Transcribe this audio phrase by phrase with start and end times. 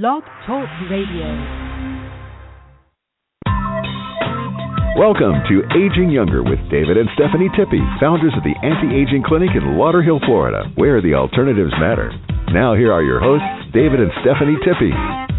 [0.00, 1.30] Blog Talk Radio.
[4.98, 9.50] Welcome to Aging Younger with David and Stephanie Tippy, founders of the Anti Aging Clinic
[9.54, 12.10] in Lauderhill, Florida, where the alternatives matter.
[12.50, 15.33] Now, here are your hosts, David and Stephanie Tippy.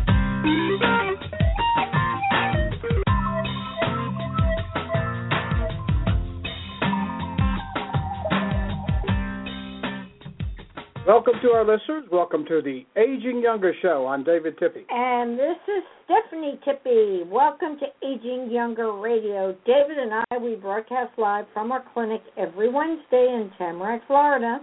[11.15, 12.03] Welcome to our listeners.
[12.11, 14.05] Welcome to the Aging Younger Show.
[14.05, 14.85] I'm David Tippy.
[14.89, 17.23] And this is Stephanie Tippy.
[17.31, 19.55] Welcome to Aging Younger Radio.
[19.65, 24.59] David and I, we broadcast live from our clinic every Wednesday in Tamarac, Florida.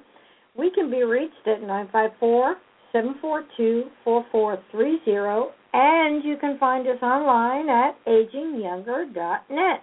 [0.55, 2.57] We can be reached at 954
[2.93, 9.81] 742 4430, and you can find us online at agingyounger.net.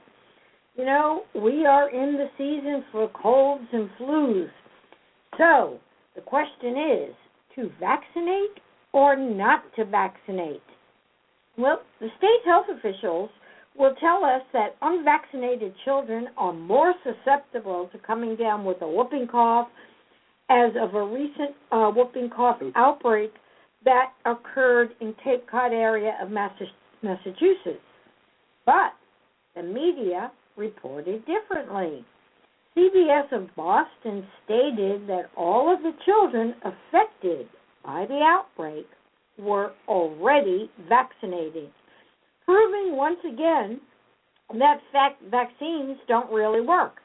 [0.78, 4.50] You know, we are in the season for colds and flus.
[5.36, 5.80] So,
[6.20, 7.16] the question is
[7.56, 8.60] to vaccinate
[8.92, 10.62] or not to vaccinate?
[11.58, 13.30] Well, the state health officials
[13.78, 19.28] will tell us that unvaccinated children are more susceptible to coming down with a whooping
[19.32, 19.70] cough
[20.50, 23.32] as of a recent uh, whooping cough outbreak
[23.86, 27.80] that occurred in Cape Cod area of Massachusetts.
[28.66, 28.92] But
[29.56, 32.04] the media reported differently.
[32.78, 37.48] CBS of Boston stated that all of the children affected
[37.84, 38.86] by the outbreak
[39.38, 41.70] were already vaccinated,
[42.46, 43.82] proving once again
[44.58, 44.82] that
[45.30, 46.96] vaccines don't really work.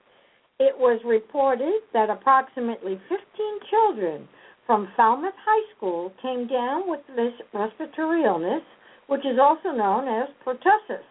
[0.60, 3.18] It was reported that approximately 15
[3.70, 4.28] children
[4.66, 8.62] from Falmouth High School came down with this respiratory illness,
[9.08, 11.04] which is also known as pertussis.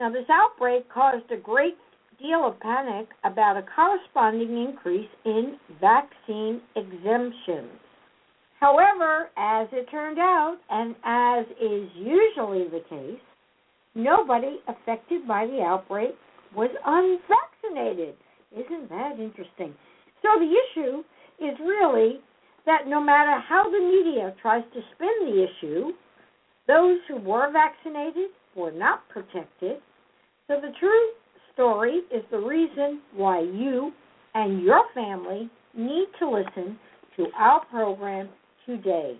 [0.00, 1.76] Now, this outbreak caused a great
[2.20, 7.78] deal of panic about a corresponding increase in vaccine exemptions.
[8.60, 13.20] However, as it turned out, and as is usually the case,
[13.94, 16.14] nobody affected by the outbreak
[16.56, 18.14] was unvaccinated.
[18.52, 19.74] Isn't that interesting?
[20.22, 21.02] So the issue
[21.40, 22.20] is really
[22.66, 25.92] that no matter how the media tries to spin the issue,
[26.66, 29.82] those who were vaccinated were not protected.
[30.46, 31.10] So the true
[31.54, 33.92] story is the reason why you
[34.34, 36.78] and your family need to listen
[37.16, 38.28] to our program
[38.66, 39.16] today.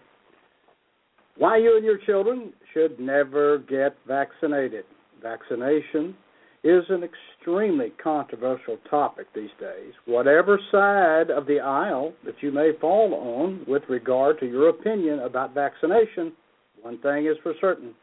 [1.36, 4.84] Why you and your children should never get vaccinated.
[5.22, 6.14] Vaccination
[6.62, 9.92] is an extremely controversial topic these days.
[10.06, 15.20] Whatever side of the aisle that you may fall on with regard to your opinion
[15.20, 16.32] about vaccination,
[16.80, 17.94] one thing is for certain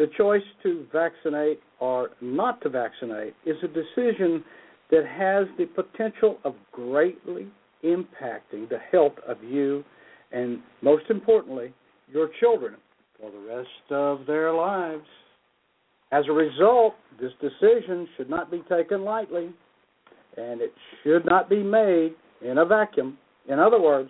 [0.00, 4.42] the choice to vaccinate or not to vaccinate is a decision
[4.90, 7.46] that has the potential of greatly
[7.84, 9.84] impacting the health of you
[10.32, 11.74] and, most importantly,
[12.10, 12.76] your children
[13.20, 15.04] for the rest of their lives.
[16.12, 19.50] As a result, this decision should not be taken lightly
[20.38, 20.72] and it
[21.04, 23.18] should not be made in a vacuum.
[23.50, 24.08] In other words,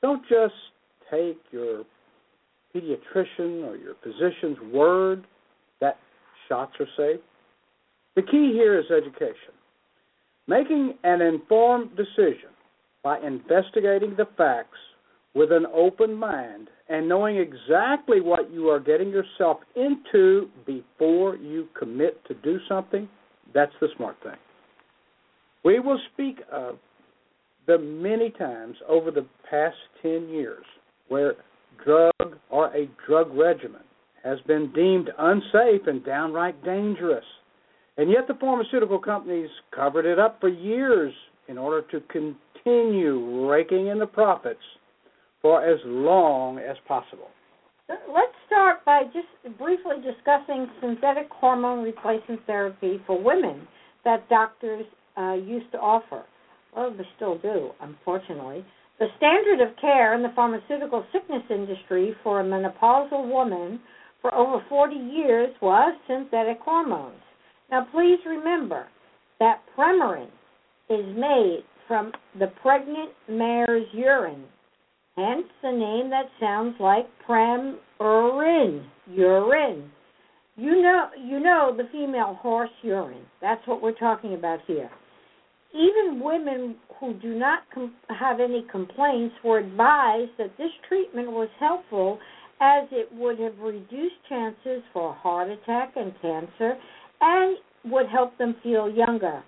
[0.00, 0.54] don't just
[1.10, 1.84] take your
[2.74, 5.26] pediatrician or your physician's word
[5.80, 5.98] that
[6.48, 7.20] shots are safe.
[8.16, 9.54] The key here is education.
[10.46, 12.50] Making an informed decision
[13.02, 14.78] by investigating the facts
[15.34, 21.68] with an open mind and knowing exactly what you are getting yourself into before you
[21.78, 23.08] commit to do something,
[23.52, 24.36] that's the smart thing.
[25.64, 26.78] We will speak of
[27.66, 30.64] the many times over the past 10 years
[31.08, 31.34] where
[31.84, 33.82] drug or a drug regimen
[34.22, 37.24] has been deemed unsafe and downright dangerous.
[37.96, 41.12] And yet the pharmaceutical companies covered it up for years
[41.48, 44.60] in order to continue raking in the profits
[45.42, 47.28] for as long as possible.
[47.88, 53.68] Let's start by just briefly discussing synthetic hormone replacement therapy for women
[54.04, 54.86] that doctors
[55.18, 56.24] uh, used to offer.
[56.74, 58.64] Well, they still do, unfortunately.
[58.98, 63.80] The standard of care in the pharmaceutical sickness industry for a menopausal woman
[64.20, 67.20] for over 40 years was synthetic hormones.
[67.70, 68.86] Now, please remember
[69.40, 70.28] that Premarin
[70.88, 74.44] is made from the pregnant mare's urine.
[75.16, 79.90] hence the name that sounds like Premarin, urine.
[80.56, 83.26] You know, you know the female horse urine.
[83.40, 84.90] That's what we're talking about here.
[85.74, 91.48] Even women who do not com- have any complaints were advised that this treatment was
[91.58, 92.18] helpful
[92.60, 96.74] as it would have reduced chances for heart attack and cancer
[97.20, 99.42] and would help them feel younger.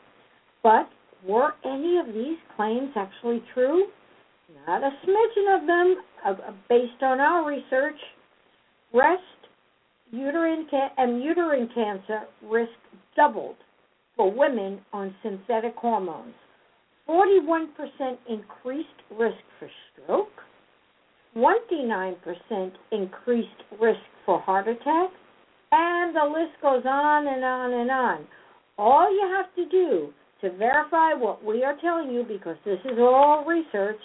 [0.63, 0.89] But
[1.27, 3.87] were any of these claims actually true?
[4.67, 7.99] Not a smidgen of them, uh, based on our research.
[8.93, 9.23] Breast,
[10.11, 12.73] uterine, ca- and uterine cancer risk
[13.15, 13.57] doubled
[14.17, 16.35] for women on synthetic hormones.
[17.09, 17.69] 41%
[18.29, 20.29] increased risk for stroke,
[21.37, 22.17] 29%
[22.91, 23.49] increased
[23.81, 25.11] risk for heart attack,
[25.71, 28.27] and the list goes on and on and on.
[28.79, 32.99] All you have to do to verify what we are telling you, because this is
[32.99, 33.99] all research,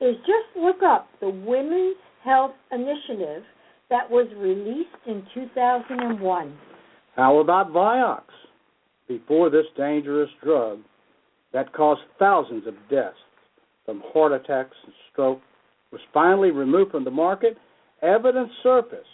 [0.00, 3.42] is just look up the Women's Health Initiative
[3.90, 6.58] that was released in 2001.
[7.16, 8.22] How about Vioxx?
[9.08, 10.80] Before this dangerous drug
[11.52, 13.16] that caused thousands of deaths
[13.84, 15.40] from heart attacks and stroke
[15.92, 17.56] was finally removed from the market,
[18.02, 19.06] evidence surfaced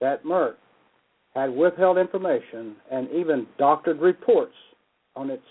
[0.00, 0.54] that Merck
[1.34, 4.54] had withheld information and even doctored reports
[5.14, 5.42] on its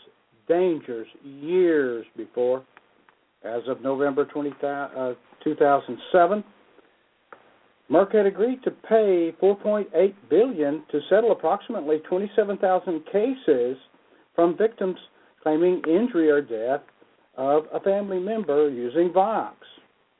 [0.47, 2.63] dangers years before.
[3.43, 5.13] As of November 20, uh,
[5.43, 6.43] 2007,
[7.91, 13.77] Merck had agreed to pay 4.8 billion to settle approximately 27,000 cases
[14.33, 14.97] from victims
[15.43, 16.81] claiming injury or death
[17.37, 19.53] of a family member using Vioxx.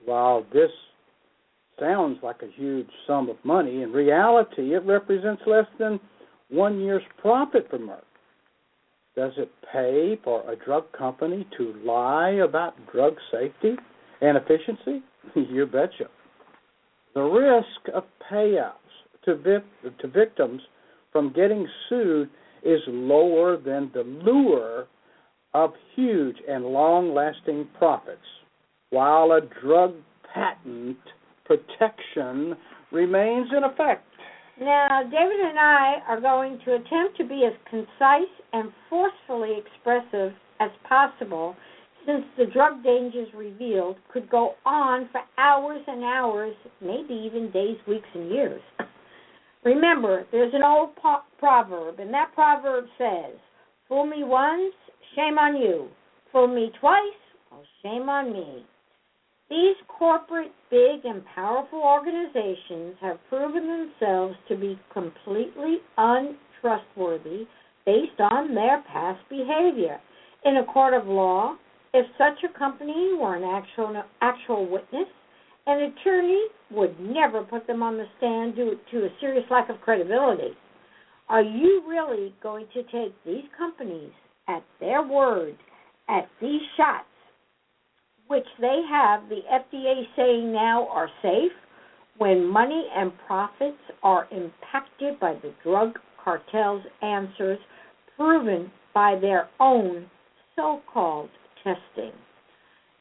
[0.06, 0.70] While this
[1.80, 6.00] sounds like a huge sum of money, in reality it represents less than
[6.50, 8.04] one year's profit for Merck.
[9.16, 13.76] Does it pay for a drug company to lie about drug safety
[14.22, 15.02] and efficiency?
[15.36, 16.10] you betcha.
[17.16, 18.74] The risk of payouts
[19.24, 20.62] to, vi- to victims
[21.14, 22.30] from getting sued
[22.64, 24.88] is lower than the lure
[25.54, 28.20] of huge and long lasting profits,
[28.90, 29.94] while a drug
[30.34, 30.98] patent
[31.46, 32.58] protection
[32.92, 34.06] remains in effect.
[34.60, 40.34] Now, David and I are going to attempt to be as concise and forcefully expressive
[40.60, 41.56] as possible
[42.06, 47.78] since the drug dangers revealed could go on for hours and hours, maybe even days,
[47.88, 48.62] weeks, and years.
[49.64, 53.36] Remember, there's an old po- proverb, and that proverb says,
[53.88, 54.74] Fool me once,
[55.16, 55.88] shame on you.
[56.32, 57.00] Fool me twice,
[57.52, 58.66] well, shame on me.
[59.50, 67.46] These corporate, big, and powerful organizations have proven themselves to be completely untrustworthy
[67.86, 70.00] based on their past behavior.
[70.46, 71.56] In a court of law,
[71.96, 75.08] if such a company were an actual, actual witness,
[75.66, 79.80] an attorney would never put them on the stand due to a serious lack of
[79.80, 80.52] credibility.
[81.30, 84.12] Are you really going to take these companies
[84.50, 85.56] at their word,
[86.10, 87.08] at these shots,
[88.28, 91.54] which they have the FDA saying now are safe,
[92.18, 97.60] when money and profits are impacted by the drug cartel's answers
[98.18, 100.08] proven by their own
[100.58, 101.30] so called
[101.66, 102.14] testing.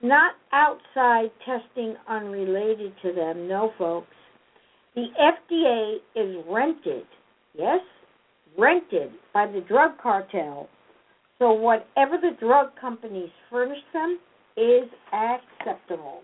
[0.02, 4.08] Not outside testing unrelated to them, no, folks.
[4.96, 7.04] The FDA is rented,
[7.56, 7.80] yes,
[8.58, 10.68] rented by the drug cartel.
[11.38, 14.18] So whatever the drug companies furnish them
[14.56, 16.22] is acceptable.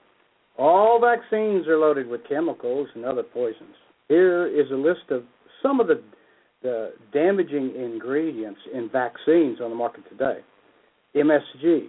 [0.59, 3.75] All vaccines are loaded with chemicals and other poisons.
[4.09, 5.25] Here is a list of
[5.63, 6.03] some of the,
[6.63, 10.41] the damaging ingredients in vaccines on the market today
[11.15, 11.89] MSG,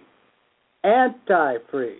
[0.84, 1.96] antifreeze,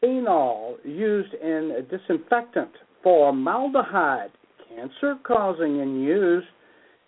[0.00, 2.70] phenol used in disinfectant,
[3.02, 4.30] formaldehyde,
[4.68, 6.46] cancer causing and used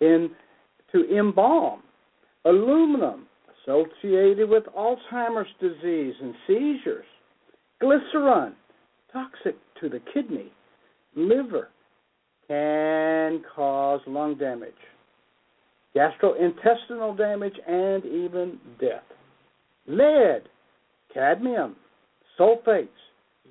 [0.01, 0.31] in
[0.93, 1.83] to embalm,
[2.45, 3.27] aluminum
[3.63, 7.05] associated with Alzheimer's disease and seizures,
[7.81, 8.55] glycerin
[9.13, 10.53] toxic to the kidney,
[11.15, 11.69] liver,
[12.47, 14.73] can cause lung damage,
[15.95, 19.03] gastrointestinal damage, and even death.
[19.87, 20.43] Lead,
[21.19, 21.75] cadmium,
[22.39, 22.89] sulfates,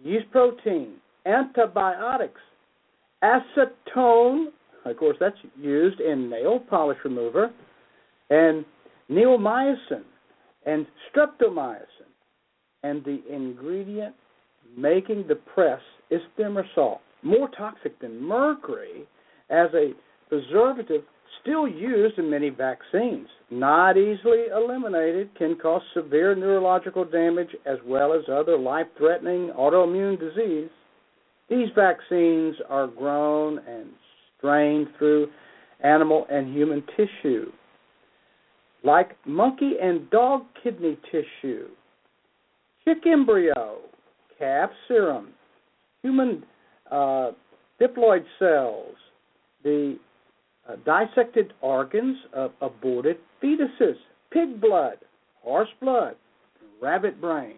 [0.03, 0.93] yeast protein,
[1.25, 2.39] antibiotics,
[3.23, 4.45] acetone,
[4.85, 7.51] of course, that's used in nail polish remover,
[8.29, 8.63] and
[9.11, 10.03] neomycin
[10.65, 11.81] and streptomycin.
[12.83, 14.15] And the ingredient
[14.77, 19.05] making the press is thimerosal, more toxic than mercury
[19.49, 19.91] as a
[20.29, 21.01] preservative
[21.41, 23.27] still used in many vaccines.
[23.49, 30.19] Not easily eliminated, can cause severe neurological damage as well as other life threatening autoimmune
[30.19, 30.69] disease.
[31.49, 33.89] These vaccines are grown and
[34.37, 35.27] strained through
[35.83, 37.51] animal and human tissue,
[38.83, 41.67] like monkey and dog kidney tissue,
[42.83, 43.79] chick embryo,
[44.37, 45.29] calf serum,
[46.01, 46.43] human
[46.91, 47.31] uh,
[47.81, 48.95] diploid cells,
[49.63, 49.97] the
[50.69, 53.95] uh, dissected organs of aborted fetuses,
[54.31, 54.97] pig blood,
[55.41, 56.15] horse blood,
[56.81, 57.55] rabbit brain.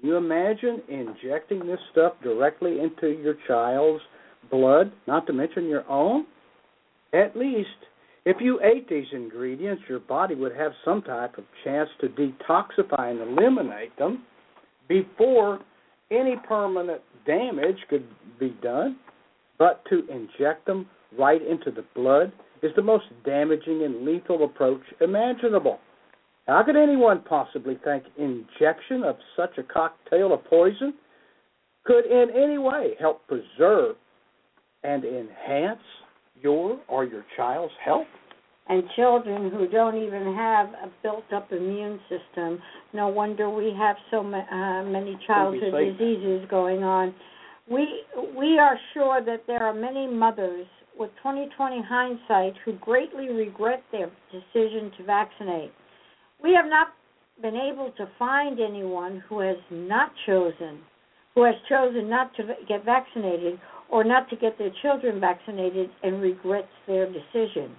[0.00, 4.02] Can you imagine injecting this stuff directly into your child's
[4.50, 6.26] blood, not to mention your own?
[7.12, 7.68] At least,
[8.24, 13.10] if you ate these ingredients, your body would have some type of chance to detoxify
[13.10, 14.24] and eliminate them
[14.88, 15.60] before
[16.10, 18.06] any permanent damage could
[18.38, 18.96] be done.
[19.58, 20.86] But to inject them
[21.18, 22.32] right into the blood
[22.62, 25.78] is the most damaging and lethal approach imaginable.
[26.46, 30.94] How could anyone possibly think injection of such a cocktail of poison
[31.84, 33.96] could in any way help preserve
[34.82, 35.80] and enhance
[36.40, 38.06] your or your child's health?
[38.66, 42.60] And children who don't even have a built-up immune system,
[42.94, 47.14] no wonder we have so uh, many childhood diseases going on.
[47.70, 48.04] We
[48.36, 50.66] we are sure that there are many mothers
[50.98, 55.72] with 2020 hindsight who greatly regret their decision to vaccinate.
[56.42, 56.88] We have not
[57.40, 60.80] been able to find anyone who has not chosen,
[61.34, 63.58] who has chosen not to get vaccinated
[63.90, 67.74] or not to get their children vaccinated and regrets their decision.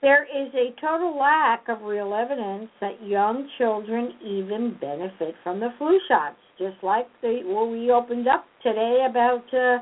[0.00, 5.70] There is a total lack of real evidence that young children even benefit from the
[5.76, 9.78] flu shots, just like the what we opened up today about uh,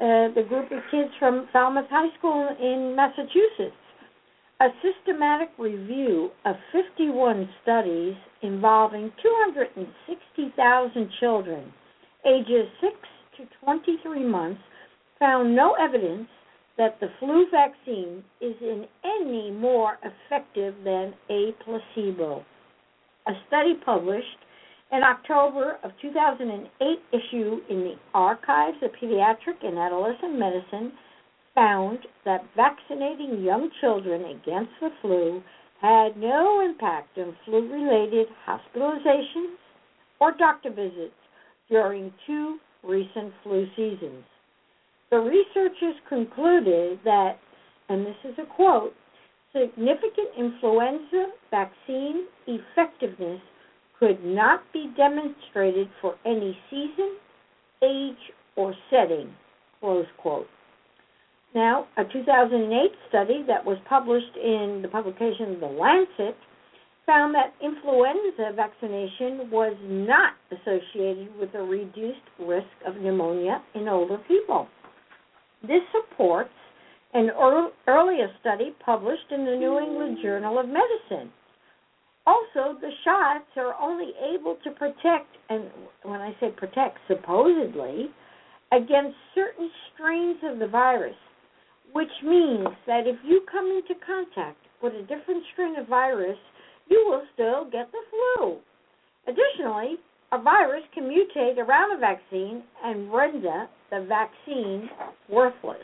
[0.00, 3.76] uh, the group of kids from Falmouth High School in Massachusetts.
[4.60, 11.72] A systematic review of 51 studies involving 260,000 children
[12.26, 12.92] ages 6
[13.38, 14.60] to 23 months
[15.18, 16.28] found no evidence
[16.76, 22.44] that the flu vaccine is in any more effective than a placebo.
[23.26, 24.26] A study published
[24.92, 30.92] an October of 2008 issue in the Archives of Pediatric and Adolescent Medicine
[31.54, 35.42] found that vaccinating young children against the flu
[35.80, 39.56] had no impact on flu related hospitalizations
[40.20, 41.14] or doctor visits
[41.68, 44.24] during two recent flu seasons.
[45.10, 47.38] The researchers concluded that,
[47.88, 48.94] and this is a quote,
[49.52, 53.40] significant influenza vaccine effectiveness
[54.00, 57.16] could not be demonstrated for any season,
[57.84, 59.30] age, or setting.
[59.80, 60.46] Close quote.
[61.54, 66.36] Now, a 2008 study that was published in the publication The Lancet
[67.04, 74.18] found that influenza vaccination was not associated with a reduced risk of pneumonia in older
[74.28, 74.68] people.
[75.62, 76.50] This supports
[77.12, 77.30] an
[77.88, 81.32] earlier study published in the New England Journal of Medicine
[82.26, 85.64] also, the shots are only able to protect, and
[86.02, 88.10] when I say protect, supposedly,
[88.72, 91.16] against certain strains of the virus,
[91.92, 96.38] which means that if you come into contact with a different strain of virus,
[96.88, 98.58] you will still get the flu.
[99.26, 99.96] Additionally,
[100.32, 104.88] a virus can mutate around a vaccine and render the vaccine
[105.28, 105.78] worthless.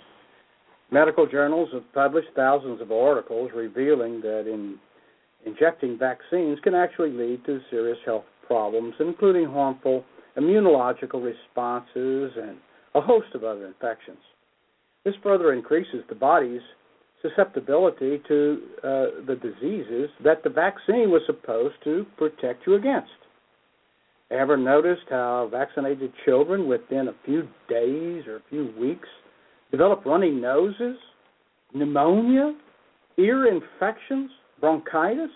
[0.90, 4.78] Medical journals have published thousands of articles revealing that in
[5.46, 10.04] injecting vaccines can actually lead to serious health problems, including harmful
[10.36, 12.58] immunological responses and
[12.94, 14.18] a host of other infections.
[15.04, 16.60] This further increases the body's
[17.22, 18.88] susceptibility to uh,
[19.26, 23.08] the diseases that the vaccine was supposed to protect you against.
[24.30, 29.08] Ever noticed how vaccinated children within a few days or a few weeks
[29.70, 30.96] develop runny noses,
[31.72, 32.56] pneumonia,
[33.18, 35.30] ear infections, bronchitis?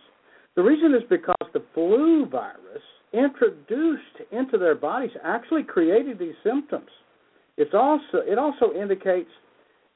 [0.56, 6.88] The reason is because the flu virus introduced into their bodies actually created these symptoms.
[7.56, 9.30] It's also it also indicates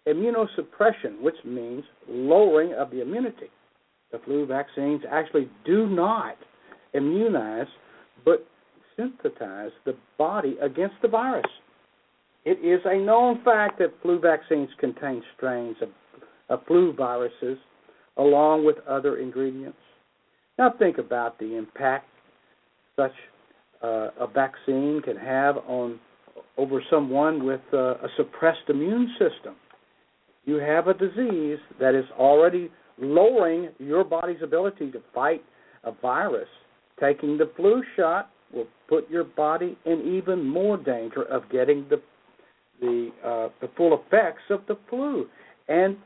[0.06, 3.50] immunosuppression, which means lowering of the immunity.
[4.12, 6.36] The flu vaccines actually do not
[6.92, 7.66] immunize
[8.24, 8.46] but
[8.96, 11.44] synthesize the body against the virus.
[12.44, 15.88] It is a known fact that flu vaccines contain strains of,
[16.50, 17.58] of flu viruses
[18.16, 19.78] along with other ingredients.
[20.58, 22.06] Now think about the impact
[22.96, 23.12] such
[23.82, 25.98] uh, a vaccine can have on
[26.56, 29.56] over someone with uh, a suppressed immune system.
[30.44, 35.42] You have a disease that is already lowering your body's ability to fight
[35.82, 36.48] a virus.
[37.00, 42.00] Taking the flu shot will put your body in even more danger of getting the
[42.80, 45.26] the uh, the full effects of the flu
[45.68, 45.96] and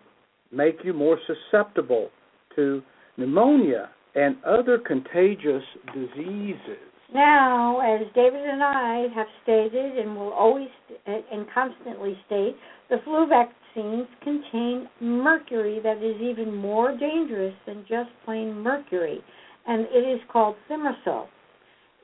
[0.52, 2.10] make you more susceptible
[2.56, 2.82] to
[3.16, 5.62] pneumonia and other contagious
[5.94, 6.78] diseases.
[7.12, 10.68] Now, as David and I have stated and will always
[11.06, 12.54] and constantly state,
[12.90, 19.20] the flu vaccines contain mercury that is even more dangerous than just plain mercury,
[19.66, 21.28] and it is called thimerosal,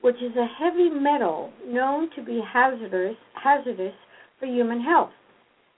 [0.00, 3.94] which is a heavy metal known to be hazardous hazardous
[4.38, 5.12] for human health.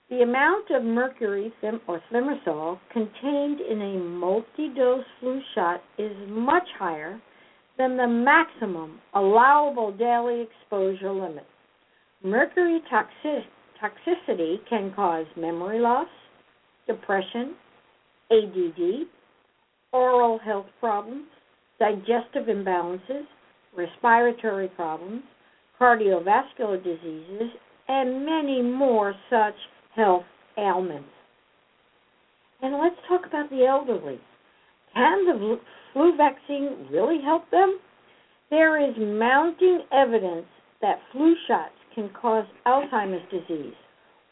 [0.09, 1.53] The amount of mercury
[1.85, 7.19] or thimerosal contained in a multi-dose flu shot is much higher
[7.77, 11.45] than the maximum allowable daily exposure limit.
[12.23, 13.43] Mercury toxic-
[13.81, 16.07] toxicity can cause memory loss,
[16.87, 17.55] depression,
[18.31, 19.07] ADD,
[19.91, 21.27] oral health problems,
[21.79, 23.27] digestive imbalances,
[23.75, 25.23] respiratory problems,
[25.77, 27.51] cardiovascular diseases,
[27.89, 29.55] and many more such
[29.97, 30.23] health
[30.57, 31.09] ailments.
[32.61, 34.19] And let's talk about the elderly.
[34.93, 35.59] Can the
[35.93, 37.79] flu vaccine really help them?
[38.49, 40.45] There is mounting evidence
[40.81, 43.73] that flu shots can cause Alzheimer's disease.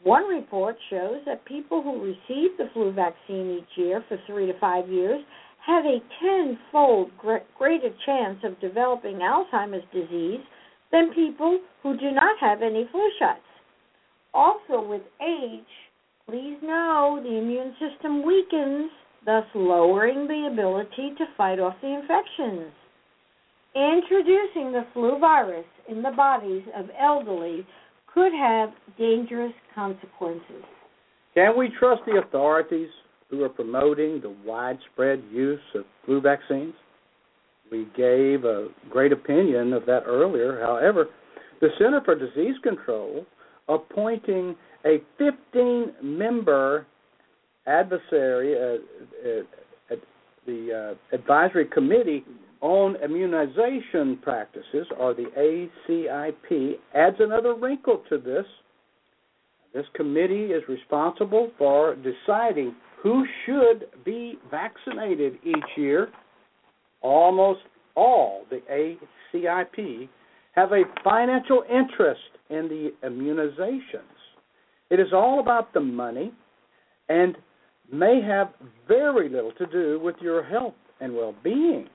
[0.04, 4.58] One report shows that people who receive the flu vaccine each year for three to
[4.60, 5.22] five years
[5.66, 10.42] have a tenfold greater chance of developing Alzheimer's disease
[10.92, 13.42] than people who do not have any flu shots.
[14.36, 15.64] Also, with age,
[16.30, 18.92] please know the immune system weakens
[19.26, 22.72] thus lowering the ability to fight off the infections.
[23.74, 27.66] Introducing the flu virus in the bodies of elderly
[28.14, 30.64] could have dangerous consequences.
[31.34, 32.90] Can we trust the authorities
[33.30, 36.74] who are promoting the widespread use of flu vaccines?
[37.72, 40.62] We gave a great opinion of that earlier.
[40.62, 41.08] However,
[41.62, 43.26] the Center for Disease Control
[43.68, 44.56] appointing
[44.86, 46.86] a 15 member
[47.68, 48.78] adversary, uh,
[49.30, 49.96] uh,
[50.46, 52.24] the uh, advisory committee
[52.62, 58.46] on immunization practices, or the ACIP, adds another wrinkle to this.
[59.74, 66.10] This committee is responsible for deciding who should be vaccinated each year.
[67.02, 67.60] Almost
[67.96, 70.10] all the ACIP
[70.54, 74.02] have a financial interest in the immunizations.
[74.90, 76.32] It is all about the money
[77.10, 77.36] and
[77.92, 78.50] may have
[78.88, 81.88] very little to do with your health and well being.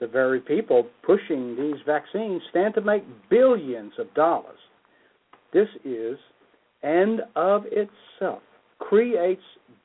[0.00, 4.58] The very people pushing these vaccines stand to make billions of dollars.
[5.52, 6.18] This is,
[6.82, 8.42] and of itself,
[8.80, 9.42] creates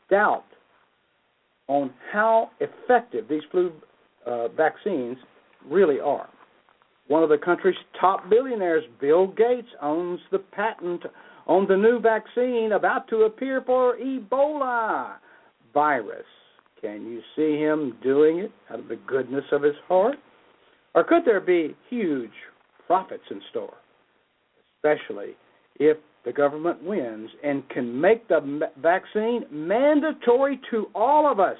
[0.10, 0.46] doubt
[1.68, 3.72] on how effective these flu
[4.26, 5.18] uh, vaccines
[5.70, 6.28] really are.
[7.10, 11.02] One of the country's top billionaires, Bill Gates, owns the patent
[11.48, 15.16] on the new vaccine about to appear for Ebola
[15.74, 16.26] virus.
[16.80, 20.18] Can you see him doing it out of the goodness of his heart?
[20.94, 22.30] Or could there be huge
[22.86, 23.74] profits in store,
[24.76, 25.36] especially
[25.80, 31.58] if the government wins and can make the vaccine mandatory to all of us?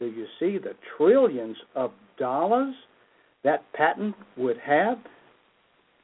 [0.00, 2.74] Do you see the trillions of dollars
[3.44, 4.98] that patent would have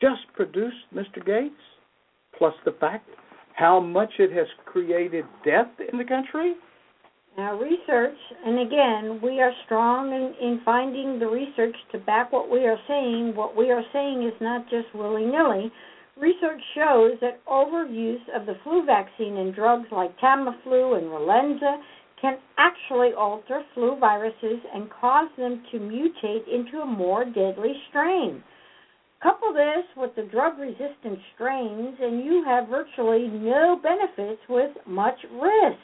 [0.00, 1.24] just produced, Mr.
[1.24, 1.54] Gates?
[2.38, 3.08] Plus the fact
[3.54, 6.54] how much it has created death in the country?
[7.36, 12.50] Now, research, and again, we are strong in, in finding the research to back what
[12.50, 13.34] we are saying.
[13.34, 15.70] What we are saying is not just willy nilly.
[16.16, 21.80] Research shows that overuse of the flu vaccine and drugs like Tamiflu and Relenza
[22.20, 28.42] can actually alter flu viruses and cause them to mutate into a more deadly strain.
[29.22, 35.18] Couple this with the drug resistant strains, and you have virtually no benefits with much
[35.32, 35.78] risk.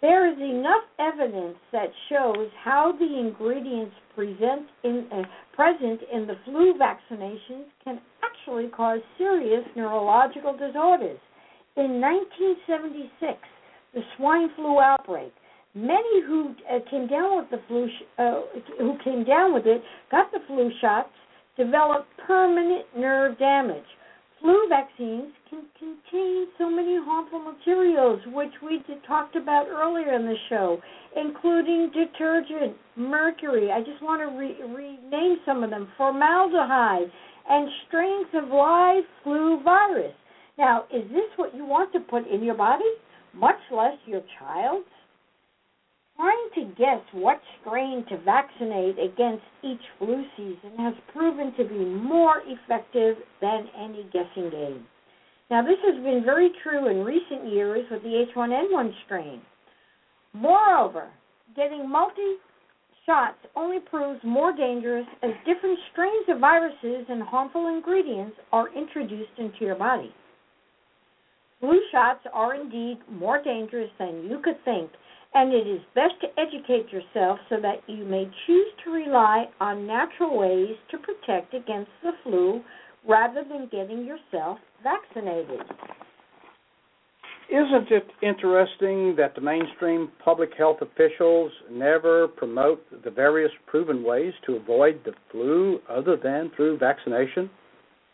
[0.00, 5.22] There is enough evidence that shows how the ingredients present in, uh,
[5.54, 11.18] present in the flu vaccinations can actually cause serious neurological disorders.
[11.76, 13.38] In 1976,
[13.96, 15.32] the swine flu outbreak,
[15.74, 18.42] many who uh, came down with the flu, sh- uh,
[18.78, 21.08] who came down with it, got the flu shots,
[21.56, 23.88] developed permanent nerve damage.
[24.42, 30.36] Flu vaccines can contain so many harmful materials, which we talked about earlier in the
[30.50, 30.78] show,
[31.16, 33.72] including detergent, mercury.
[33.72, 37.10] I just want to re- rename some of them formaldehyde,
[37.48, 40.12] and strains of live flu virus.
[40.58, 42.84] Now, is this what you want to put in your body,
[43.36, 44.86] much less your child's?
[46.16, 51.84] Trying to guess what strain to vaccinate against each flu season has proven to be
[51.84, 54.86] more effective than any guessing game.
[55.50, 59.42] Now, this has been very true in recent years with the H1N1 strain.
[60.32, 61.08] Moreover,
[61.54, 62.36] getting multi
[63.06, 69.30] shots only proves more dangerous as different strains of viruses and harmful ingredients are introduced
[69.38, 70.12] into your body.
[71.66, 74.88] Flu shots are indeed more dangerous than you could think,
[75.34, 79.84] and it is best to educate yourself so that you may choose to rely on
[79.84, 82.62] natural ways to protect against the flu
[83.04, 85.58] rather than getting yourself vaccinated.
[87.50, 94.34] Isn't it interesting that the mainstream public health officials never promote the various proven ways
[94.46, 97.50] to avoid the flu other than through vaccination?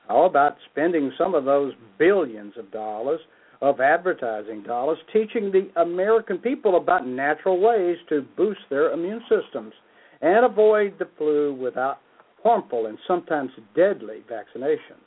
[0.09, 3.21] How about spending some of those billions of dollars
[3.63, 9.73] of advertising dollars teaching the American people about natural ways to boost their immune systems
[10.21, 11.99] and avoid the flu without
[12.43, 15.07] harmful and sometimes deadly vaccinations?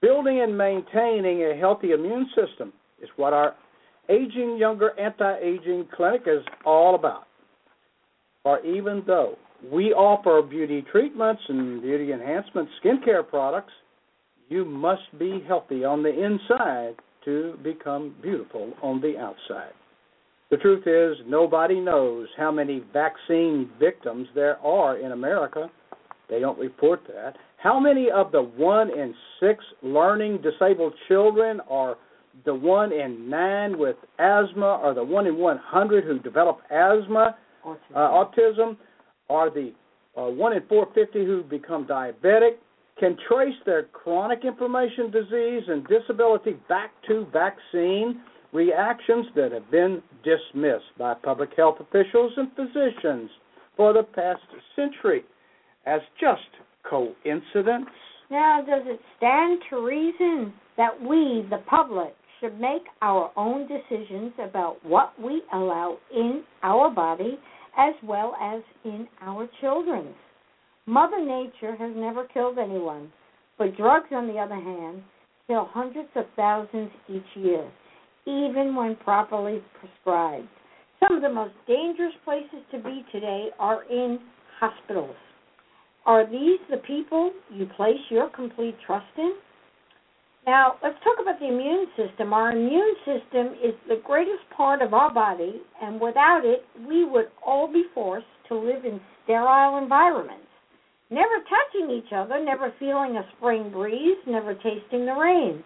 [0.00, 3.54] Building and maintaining a healthy immune system is what our
[4.08, 7.24] Aging Younger Anti Aging Clinic is all about.
[8.42, 9.34] For even though
[9.70, 13.72] we offer beauty treatments and beauty enhancement skincare products,
[14.48, 16.94] you must be healthy on the inside
[17.28, 19.74] to become beautiful on the outside.
[20.50, 25.70] The truth is, nobody knows how many vaccine victims there are in America.
[26.30, 27.34] They don't report that.
[27.58, 31.96] How many of the one in six learning disabled children are
[32.46, 37.36] the one in nine with asthma or the one in 100 who develop asthma,
[37.66, 38.76] autism, uh, autism
[39.28, 39.72] or the
[40.16, 42.56] uh, one in 450 who become diabetic
[42.98, 48.20] can trace their chronic inflammation disease and disability back to vaccine
[48.52, 53.30] reactions that have been dismissed by public health officials and physicians
[53.76, 54.40] for the past
[54.74, 55.24] century
[55.86, 56.40] as just
[56.88, 57.86] coincidence.
[58.30, 64.32] Now, does it stand to reason that we, the public, should make our own decisions
[64.38, 67.38] about what we allow in our body
[67.76, 70.14] as well as in our children's.
[70.88, 73.12] Mother Nature has never killed anyone,
[73.58, 75.02] but drugs, on the other hand,
[75.46, 77.70] kill hundreds of thousands each year,
[78.24, 80.48] even when properly prescribed.
[80.98, 84.18] Some of the most dangerous places to be today are in
[84.58, 85.14] hospitals.
[86.06, 89.34] Are these the people you place your complete trust in?
[90.46, 92.32] Now, let's talk about the immune system.
[92.32, 97.26] Our immune system is the greatest part of our body, and without it, we would
[97.46, 100.47] all be forced to live in sterile environments,
[101.10, 105.62] never touching each other, never feeling a spring breeze, never tasting the rain.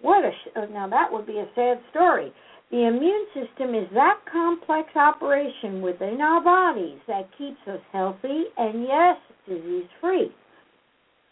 [0.00, 2.32] What a sh- oh, now that would be a sad story.
[2.70, 8.82] The immune system is that complex operation within our bodies that keeps us healthy and
[8.82, 9.16] yes,
[9.48, 10.30] disease free.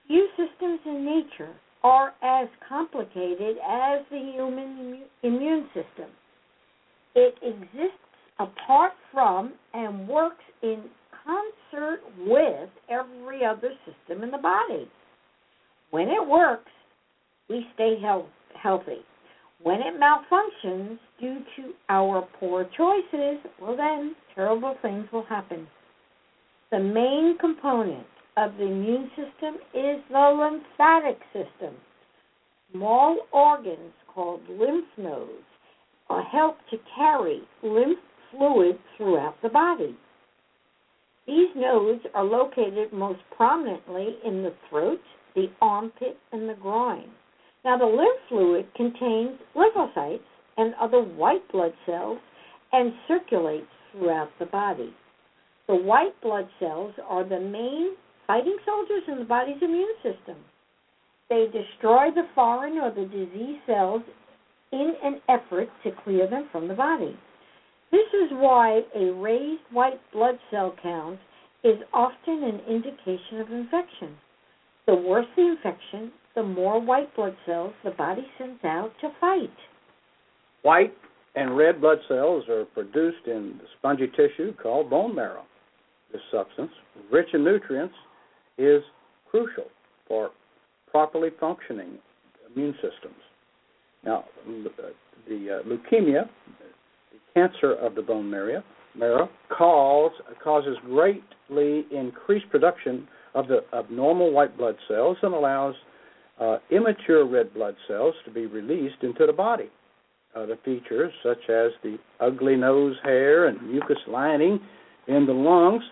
[0.09, 6.11] Few systems in nature are as complicated as the human immune system.
[7.15, 7.99] It exists
[8.39, 10.85] apart from and works in
[11.27, 14.89] concert with every other system in the body.
[15.91, 16.71] When it works,
[17.49, 18.27] we stay health,
[18.61, 19.05] healthy.
[19.63, 25.67] When it malfunctions due to our poor choices, well, then terrible things will happen.
[26.71, 31.75] The main component of the immune system is the lymphatic system.
[32.73, 35.31] Small organs called lymph nodes
[36.11, 37.99] uh, help to carry lymph
[38.31, 39.97] fluid throughout the body.
[41.27, 45.01] These nodes are located most prominently in the throat,
[45.35, 47.11] the armpit, and the groin.
[47.65, 50.21] Now, the lymph fluid contains lymphocytes
[50.57, 52.19] and other white blood cells
[52.73, 54.95] and circulates throughout the body.
[55.67, 60.37] The white blood cells are the main fighting soldiers in the body's immune system.
[61.29, 64.03] They destroy the foreign or the disease cells
[64.73, 67.17] in an effort to clear them from the body.
[67.97, 71.19] This is why a raised white blood cell count
[71.65, 74.15] is often an indication of infection.
[74.87, 79.57] The worse the infection, the more white blood cells the body sends out to fight.
[80.61, 80.93] White
[81.37, 85.45] and red blood cells are produced in the spongy tissue called bone marrow.
[86.13, 86.73] This substance,
[87.11, 87.95] rich in nutrients,
[88.59, 88.83] is
[89.31, 89.69] crucial
[90.07, 90.33] for
[90.91, 91.97] properly functioning
[92.55, 93.23] immune systems.
[94.05, 96.29] Now, the uh, leukemia,
[96.61, 96.66] the
[97.37, 98.63] cancer of the bone marrow,
[98.97, 105.75] marrow cause, causes greatly increased production of the abnormal white blood cells and allows
[106.41, 109.69] uh, immature red blood cells to be released into the body.
[110.35, 114.59] other features such as the ugly nose hair and mucus lining
[115.07, 115.83] in the lungs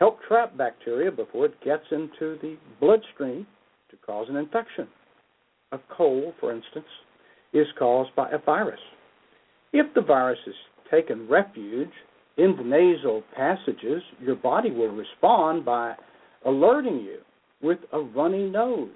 [0.00, 3.46] help trap bacteria before it gets into the bloodstream
[3.90, 4.88] to cause an infection.
[5.72, 6.86] A cold, for instance,
[7.52, 8.80] is caused by a virus.
[9.72, 10.54] If the virus has
[10.90, 11.90] taken refuge
[12.36, 15.94] in the nasal passages, your body will respond by
[16.46, 17.18] alerting you
[17.60, 18.90] with a runny nose.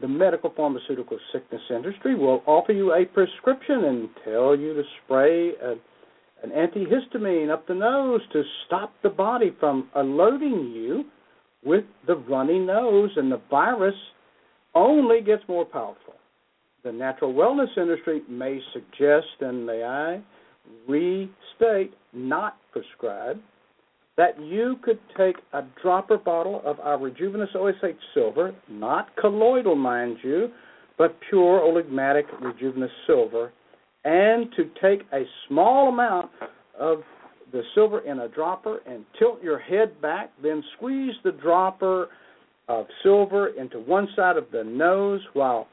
[0.00, 5.52] The medical pharmaceutical sickness industry will offer you a prescription and tell you to spray
[5.62, 5.72] a,
[6.42, 11.04] an antihistamine up the nose to stop the body from alerting you
[11.64, 13.94] with the runny nose, and the virus
[14.74, 16.14] only gets more powerful.
[16.84, 20.22] The natural wellness industry may suggest, and may I
[20.88, 23.40] restate, not prescribe,
[24.16, 30.16] that you could take a dropper bottle of our Rejuvenous OSH Silver, not colloidal, mind
[30.22, 30.48] you,
[30.96, 33.52] but pure oligmatic Rejuvenous Silver,
[34.04, 36.30] and to take a small amount
[36.78, 37.02] of
[37.52, 42.08] the silver in a dropper and tilt your head back, then squeeze the dropper
[42.68, 45.68] of silver into one side of the nose while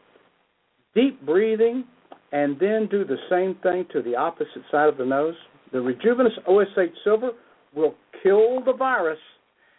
[0.94, 1.86] deep breathing,
[2.34, 5.36] and then do the same thing to the opposite side of the nose.
[5.72, 7.30] The Rejuvenous OSH Silver
[7.76, 7.94] will
[8.24, 9.20] kill the virus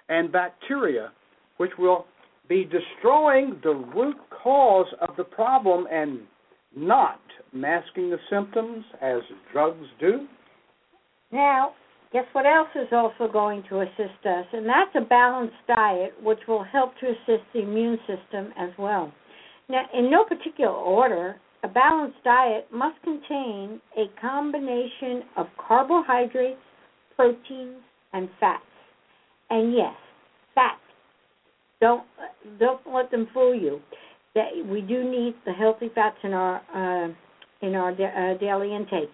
[0.09, 1.11] and bacteria,
[1.57, 2.07] which will
[2.49, 6.21] be destroying the root cause of the problem and
[6.77, 7.21] not
[7.53, 9.21] masking the symptoms as
[9.53, 10.27] drugs do.
[11.33, 11.73] Now,
[12.12, 14.47] guess what else is also going to assist us?
[14.53, 19.12] And that's a balanced diet, which will help to assist the immune system as well.
[19.69, 26.61] Now, in no particular order, a balanced diet must contain a combination of carbohydrates,
[27.16, 27.81] proteins,
[28.12, 28.62] and fats.
[29.48, 29.94] And yes,
[30.55, 30.81] fats.
[31.81, 32.05] Don't
[32.61, 33.81] don't let them fool you.
[34.35, 37.09] That we do need the healthy fats in our uh,
[37.66, 39.11] in our uh, daily intake,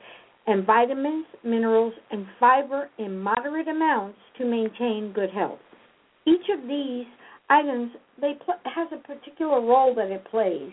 [0.47, 5.61] and vitamins, minerals, and fiber in moderate amounts to maintain good health.
[6.27, 7.07] Each of these
[7.49, 10.73] items they pl- has a particular role that it plays,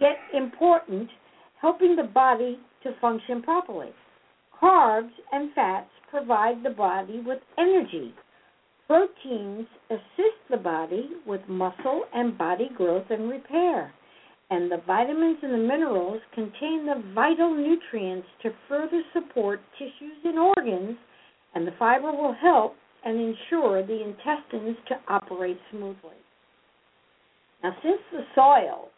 [0.00, 1.08] yet important,
[1.60, 3.90] helping the body to function properly.
[4.60, 8.14] Carbs and fats provide the body with energy.
[8.86, 13.92] Proteins assist the body with muscle and body growth and repair.
[14.50, 20.38] And the vitamins and the minerals contain the vital nutrients to further support tissues and
[20.38, 20.98] organs,
[21.54, 26.18] and the fiber will help and ensure the intestines to operate smoothly.
[27.62, 28.90] Now, since the soil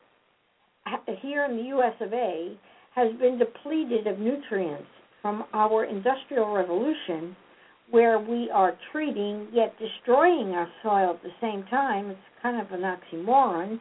[1.21, 2.57] here in the US of A
[2.95, 4.89] has been depleted of nutrients
[5.21, 7.37] from our industrial revolution,
[7.91, 12.71] where we are treating yet destroying our soil at the same time, it's kind of
[12.73, 13.81] an oxymoron.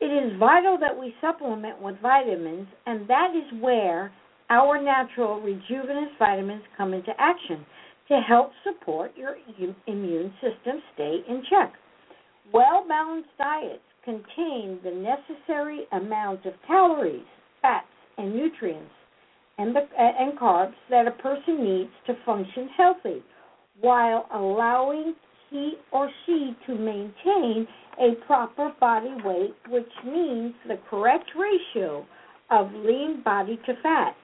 [0.00, 4.12] It is vital that we supplement with vitamins, and that is where
[4.48, 7.64] our natural rejuvenous vitamins come into action
[8.08, 9.36] to help support your
[9.86, 11.72] immune system stay in check.
[12.52, 17.22] Well balanced diets contain the necessary amount of calories,
[17.62, 17.86] fats,
[18.18, 18.90] and nutrients
[19.58, 23.22] and, the, and carbs that a person needs to function healthy
[23.80, 25.14] while allowing
[25.50, 27.66] he or she to maintain
[27.98, 32.06] a proper body weight, which means the correct ratio
[32.50, 34.14] of lean body to fat.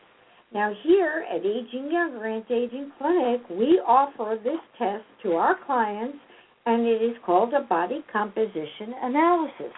[0.54, 6.18] Now, here at Aging Younger Anti Aging Clinic, we offer this test to our clients,
[6.66, 9.72] and it is called a body composition analysis.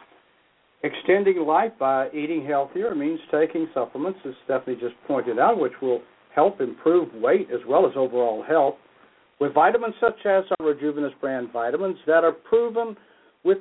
[0.83, 6.01] Extending life by eating healthier means taking supplements, as Stephanie just pointed out, which will
[6.35, 8.77] help improve weight as well as overall health,
[9.41, 12.97] with vitamins such as our Rejuvenous brand vitamins that are proven
[13.45, 13.59] with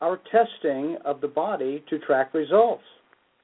[0.00, 2.82] our testing of the body to track results,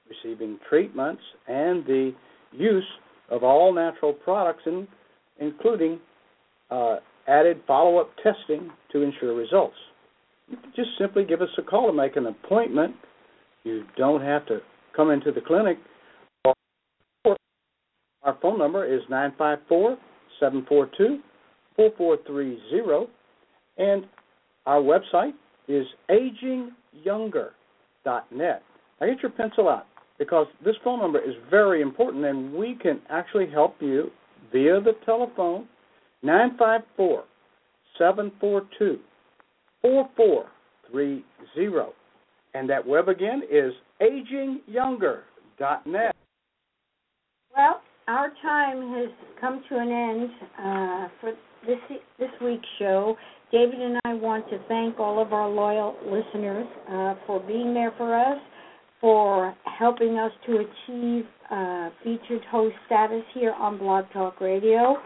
[0.09, 2.13] receiving treatments, and the
[2.51, 2.85] use
[3.31, 4.87] of all natural products, in,
[5.39, 5.99] including
[6.71, 6.97] uh,
[7.29, 9.77] added follow up testing to ensure results
[10.49, 12.97] You can just simply give us a call to make an appointment.
[13.65, 14.61] You don't have to
[14.95, 15.79] come into the clinic.
[18.25, 19.97] Our phone number is 954
[20.39, 21.21] 742
[21.77, 23.11] 4430,
[23.79, 24.05] and
[24.67, 25.33] our website
[25.69, 28.63] is agingyounger.net.
[29.01, 29.87] Now get your pencil out
[30.19, 34.11] because this phone number is very important and we can actually help you
[34.53, 35.67] via the telephone
[36.23, 37.25] 954
[37.99, 38.99] 742
[39.83, 41.93] 4430.
[42.55, 46.15] And that web again is agingyounger.net.
[47.57, 49.09] Well, our time has
[49.41, 51.33] come to an end uh, for
[51.67, 51.79] this
[52.19, 53.17] this week's show.
[53.51, 57.93] David and I want to thank all of our loyal listeners uh, for being there
[57.99, 58.41] for us,
[59.01, 64.97] for helping us to achieve uh, featured host status here on Blog Talk Radio.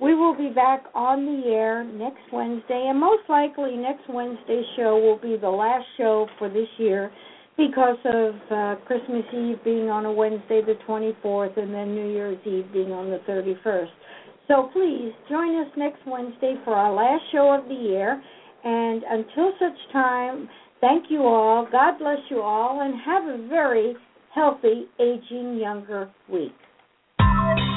[0.00, 4.98] We will be back on the air next Wednesday, and most likely next Wednesday's show
[4.98, 7.12] will be the last show for this year
[7.56, 12.38] because of uh, Christmas Eve being on a Wednesday, the 24th, and then New Year's
[12.46, 13.90] Eve being on the 31st.
[14.48, 18.22] So please join us next Wednesday for our last show of the year.
[18.64, 20.48] And until such time,
[20.80, 21.68] thank you all.
[21.70, 23.94] God bless you all, and have a very
[24.34, 26.52] healthy Aging Younger week.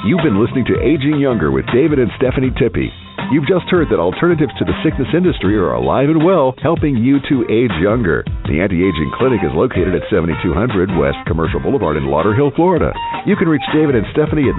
[0.06, 2.94] You've been listening to Aging Younger with David and Stephanie Tippy.
[3.34, 7.18] You've just heard that alternatives to the sickness industry are alive and well, helping you
[7.26, 8.22] to age younger.
[8.46, 12.94] The Anti-Aging Clinic is located at 7200 West Commercial Boulevard in Lauderhill, Florida.
[13.26, 14.54] You can reach David and Stephanie at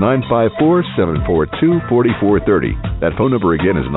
[0.99, 2.99] 954-742-4430.
[2.99, 3.88] That phone number again is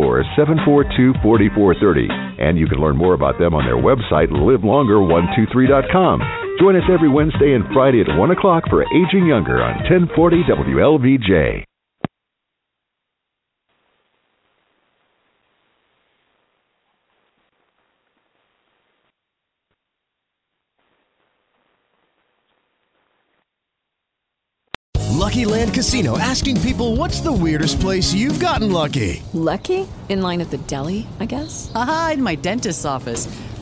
[0.00, 2.40] 954-742-4430.
[2.40, 6.45] And you can learn more about them on their website, livelonger123.com.
[6.58, 11.64] Join us every Wednesday and Friday at 1 o'clock for Aging Younger on 1040 WLVJ.
[25.26, 29.22] Lucky Land Casino asking people what's the weirdest place you've gotten lucky?
[29.34, 29.86] Lucky?
[30.08, 31.70] In line at the deli, I guess?
[31.74, 33.26] Aha, in my dentist's office.